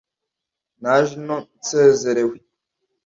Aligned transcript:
naje 0.81 1.13
ino 1.19 1.37
nsezerewe 1.59 2.35